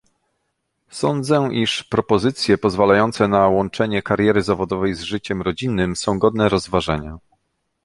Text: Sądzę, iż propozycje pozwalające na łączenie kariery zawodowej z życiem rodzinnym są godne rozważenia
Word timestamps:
Sądzę, 0.89 1.49
iż 1.51 1.83
propozycje 1.83 2.57
pozwalające 2.57 3.27
na 3.27 3.47
łączenie 3.47 4.01
kariery 4.01 4.43
zawodowej 4.43 4.93
z 4.95 5.01
życiem 5.01 5.41
rodzinnym 5.41 5.95
są 5.95 6.19
godne 6.19 6.49
rozważenia 6.49 7.17